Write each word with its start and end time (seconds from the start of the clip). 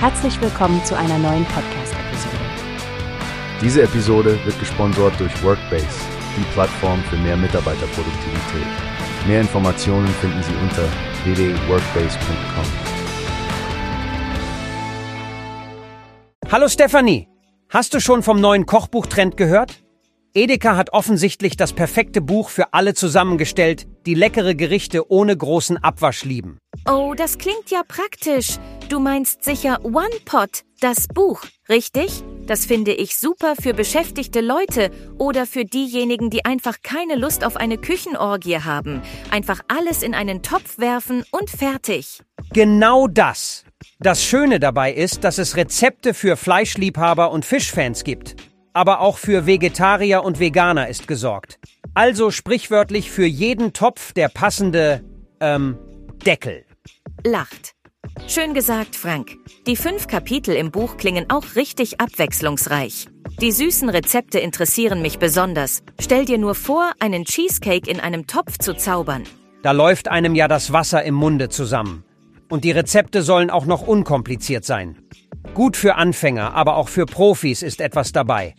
Herzlich 0.00 0.40
willkommen 0.40 0.84
zu 0.84 0.96
einer 0.96 1.18
neuen 1.18 1.44
Podcast-Episode. 1.46 2.36
Diese 3.60 3.82
Episode 3.82 4.38
wird 4.44 4.56
gesponsert 4.60 5.18
durch 5.18 5.42
Workbase, 5.42 5.88
die 6.36 6.44
Plattform 6.52 7.02
für 7.10 7.16
mehr 7.16 7.36
Mitarbeiterproduktivität. 7.36 8.68
Mehr 9.26 9.40
Informationen 9.40 10.06
finden 10.06 10.40
Sie 10.44 10.54
unter 10.62 10.84
www.workbase.com. 11.24 12.64
Hallo 16.52 16.68
Stefanie, 16.68 17.26
hast 17.68 17.92
du 17.92 17.98
schon 17.98 18.22
vom 18.22 18.40
neuen 18.40 18.66
Kochbuchtrend 18.66 19.36
gehört? 19.36 19.82
Edeka 20.38 20.76
hat 20.76 20.92
offensichtlich 20.92 21.56
das 21.56 21.72
perfekte 21.72 22.20
Buch 22.20 22.48
für 22.48 22.72
alle 22.72 22.94
zusammengestellt, 22.94 23.88
die 24.06 24.14
leckere 24.14 24.54
Gerichte 24.54 25.10
ohne 25.10 25.36
großen 25.36 25.78
Abwasch 25.78 26.24
lieben. 26.24 26.58
Oh, 26.88 27.12
das 27.16 27.38
klingt 27.38 27.70
ja 27.70 27.82
praktisch. 27.86 28.58
Du 28.88 29.00
meinst 29.00 29.42
sicher 29.42 29.84
One 29.84 30.14
Pot, 30.24 30.62
das 30.80 31.08
Buch, 31.08 31.42
richtig? 31.68 32.22
Das 32.46 32.66
finde 32.66 32.92
ich 32.92 33.18
super 33.18 33.54
für 33.60 33.74
beschäftigte 33.74 34.40
Leute 34.40 34.92
oder 35.18 35.44
für 35.44 35.64
diejenigen, 35.64 36.30
die 36.30 36.44
einfach 36.44 36.76
keine 36.84 37.16
Lust 37.16 37.44
auf 37.44 37.56
eine 37.56 37.76
Küchenorgie 37.76 38.60
haben. 38.60 39.02
Einfach 39.32 39.60
alles 39.66 40.04
in 40.04 40.14
einen 40.14 40.42
Topf 40.42 40.78
werfen 40.78 41.24
und 41.32 41.50
fertig. 41.50 42.22
Genau 42.52 43.08
das. 43.08 43.64
Das 43.98 44.22
Schöne 44.22 44.60
dabei 44.60 44.92
ist, 44.92 45.24
dass 45.24 45.38
es 45.38 45.56
Rezepte 45.56 46.14
für 46.14 46.36
Fleischliebhaber 46.36 47.32
und 47.32 47.44
Fischfans 47.44 48.04
gibt 48.04 48.36
aber 48.78 49.00
auch 49.00 49.18
für 49.18 49.44
Vegetarier 49.44 50.22
und 50.22 50.38
Veganer 50.38 50.88
ist 50.88 51.08
gesorgt. 51.08 51.58
Also 51.94 52.30
sprichwörtlich 52.30 53.10
für 53.10 53.26
jeden 53.26 53.72
Topf 53.72 54.12
der 54.12 54.28
passende, 54.28 55.02
ähm, 55.40 55.76
Deckel. 56.24 56.64
Lacht. 57.24 57.72
Schön 58.28 58.54
gesagt, 58.54 58.94
Frank. 58.94 59.36
Die 59.66 59.74
fünf 59.74 60.06
Kapitel 60.06 60.54
im 60.54 60.70
Buch 60.70 60.96
klingen 60.96 61.26
auch 61.28 61.56
richtig 61.56 62.00
abwechslungsreich. 62.00 63.08
Die 63.40 63.50
süßen 63.50 63.88
Rezepte 63.88 64.38
interessieren 64.38 65.02
mich 65.02 65.18
besonders. 65.18 65.82
Stell 66.00 66.24
dir 66.24 66.38
nur 66.38 66.54
vor, 66.54 66.92
einen 67.00 67.24
Cheesecake 67.24 67.90
in 67.90 67.98
einem 67.98 68.28
Topf 68.28 68.58
zu 68.58 68.76
zaubern. 68.76 69.24
Da 69.64 69.72
läuft 69.72 70.06
einem 70.06 70.36
ja 70.36 70.46
das 70.46 70.72
Wasser 70.72 71.02
im 71.02 71.16
Munde 71.16 71.48
zusammen. 71.48 72.04
Und 72.48 72.62
die 72.62 72.70
Rezepte 72.70 73.22
sollen 73.22 73.50
auch 73.50 73.66
noch 73.66 73.82
unkompliziert 73.82 74.64
sein. 74.64 74.96
Gut 75.54 75.76
für 75.76 75.96
Anfänger, 75.96 76.54
aber 76.54 76.76
auch 76.76 76.88
für 76.88 77.06
Profis 77.06 77.64
ist 77.64 77.80
etwas 77.80 78.12
dabei. 78.12 78.54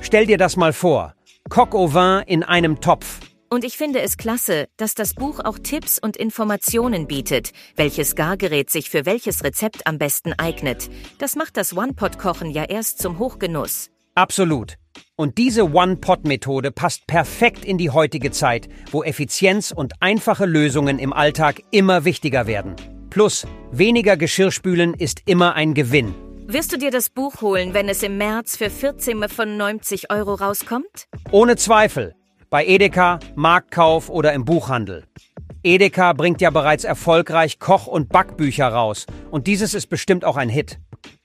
Stell 0.00 0.26
dir 0.26 0.38
das 0.38 0.56
mal 0.56 0.72
vor. 0.72 1.14
Coq 1.48 1.74
au 1.74 1.94
vin 1.94 2.22
in 2.26 2.42
einem 2.42 2.80
Topf. 2.80 3.20
Und 3.52 3.64
ich 3.64 3.76
finde 3.76 4.00
es 4.00 4.16
klasse, 4.16 4.68
dass 4.76 4.94
das 4.94 5.14
Buch 5.14 5.40
auch 5.42 5.58
Tipps 5.58 5.98
und 5.98 6.16
Informationen 6.16 7.08
bietet, 7.08 7.50
welches 7.74 8.14
Gargerät 8.14 8.70
sich 8.70 8.90
für 8.90 9.06
welches 9.06 9.42
Rezept 9.42 9.88
am 9.88 9.98
besten 9.98 10.32
eignet. 10.34 10.88
Das 11.18 11.34
macht 11.34 11.56
das 11.56 11.76
One-Pot-Kochen 11.76 12.50
ja 12.50 12.64
erst 12.64 13.02
zum 13.02 13.18
Hochgenuss. 13.18 13.90
Absolut. 14.14 14.76
Und 15.16 15.36
diese 15.36 15.72
One-Pot-Methode 15.72 16.70
passt 16.70 17.08
perfekt 17.08 17.64
in 17.64 17.76
die 17.76 17.90
heutige 17.90 18.30
Zeit, 18.30 18.68
wo 18.92 19.02
Effizienz 19.02 19.72
und 19.72 19.94
einfache 20.00 20.46
Lösungen 20.46 21.00
im 21.00 21.12
Alltag 21.12 21.60
immer 21.72 22.04
wichtiger 22.04 22.46
werden. 22.46 22.76
Plus, 23.10 23.46
weniger 23.72 24.16
Geschirrspülen 24.16 24.94
ist 24.94 25.22
immer 25.26 25.54
ein 25.54 25.74
Gewinn. 25.74 26.14
Wirst 26.52 26.72
du 26.72 26.78
dir 26.78 26.90
das 26.90 27.10
Buch 27.10 27.42
holen, 27.42 27.74
wenn 27.74 27.88
es 27.88 28.02
im 28.02 28.18
März 28.18 28.56
für 28.56 28.64
14,95 28.64 30.10
Euro 30.10 30.34
rauskommt? 30.34 31.06
Ohne 31.30 31.54
Zweifel. 31.54 32.16
Bei 32.50 32.66
Edeka, 32.66 33.20
Marktkauf 33.36 34.08
oder 34.08 34.32
im 34.32 34.44
Buchhandel. 34.44 35.04
Edeka 35.62 36.12
bringt 36.12 36.40
ja 36.40 36.50
bereits 36.50 36.82
erfolgreich 36.82 37.60
Koch- 37.60 37.86
und 37.86 38.08
Backbücher 38.08 38.66
raus. 38.66 39.06
Und 39.30 39.46
dieses 39.46 39.74
ist 39.74 39.86
bestimmt 39.86 40.24
auch 40.24 40.36
ein 40.36 40.48
Hit. 40.48 40.80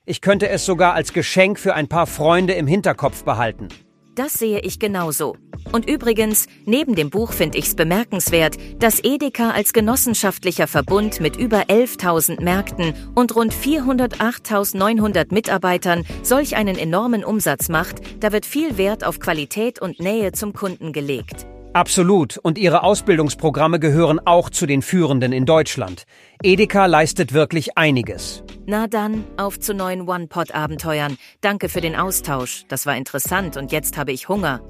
Ich 0.06 0.22
könnte 0.22 0.48
es 0.48 0.64
sogar 0.64 0.94
als 0.94 1.12
Geschenk 1.12 1.57
für 1.57 1.74
ein 1.74 1.88
paar 1.88 2.06
Freunde 2.06 2.53
im 2.53 2.68
Hinterkopf 2.68 3.24
behalten. 3.24 3.69
Das 4.16 4.34
sehe 4.36 4.62
ich 4.62 4.80
genauso. 4.80 5.36
Und 5.74 5.90
übrigens, 5.90 6.48
neben 6.66 6.96
dem 6.96 7.09
Buch 7.09 7.34
finde 7.34 7.58
ich 7.58 7.66
es 7.66 7.76
bemerkenswert, 7.76 8.56
dass 8.80 9.03
Edeka 9.03 9.52
als 9.52 9.74
genossenschaftlicher 9.74 10.68
Verbund 10.68 11.20
mit 11.20 11.36
über 11.36 11.64
11.000 11.64 12.42
Märkten 12.42 12.94
und 13.14 13.36
rund 13.36 13.54
408.900 13.54 15.34
Mitarbeitern 15.34 16.06
solch 16.24 16.56
einen 16.56 16.78
enormen 16.78 17.25
Umsatz 17.25 17.68
macht, 17.68 18.24
da 18.24 18.31
wird 18.31 18.46
viel 18.46 18.78
Wert 18.78 19.04
auf 19.06 19.20
Qualität 19.20 19.81
und 19.81 20.00
Nähe 20.00 20.31
zum 20.31 20.54
Kunden 20.54 20.94
gelegt. 20.94 21.46
Absolut. 21.75 22.38
Und 22.38 22.58
ihre 22.58 22.84
Ausbildungsprogramme 22.84 23.81
gehören 23.81 24.25
auch 24.25 24.50
zu 24.50 24.66
den 24.66 24.81
führenden 24.81 25.34
in 25.34 25.46
Deutschland. 25.46 26.06
Edeka 26.41 26.86
leistet 26.86 27.34
wirklich 27.34 27.78
einiges. 27.78 28.44
Na 28.66 28.88
dann, 28.88 29.25
auf 29.36 29.59
zu 29.59 29.74
neuen 29.74 30.08
One-Pot-Abenteuern. 30.08 31.18
Danke 31.41 31.68
für 31.68 31.81
den 31.81 31.97
Austausch. 31.97 32.63
Das 32.69 32.86
war 32.86 32.96
interessant 32.96 33.58
und 33.58 33.74
jetzt 33.74 33.97
habe 33.97 34.13
ich 34.13 34.30
Hunger. 34.30 34.62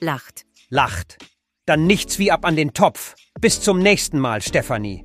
Lacht. 0.00 0.46
Lacht. 0.70 1.18
Dann 1.66 1.86
nichts 1.86 2.18
wie 2.18 2.32
ab 2.32 2.46
an 2.46 2.56
den 2.56 2.72
Topf. 2.72 3.14
Bis 3.38 3.60
zum 3.60 3.78
nächsten 3.78 4.18
Mal, 4.18 4.40
Stefanie. 4.40 5.04